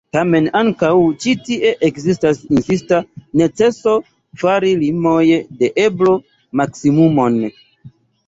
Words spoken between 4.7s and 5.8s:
en limoj de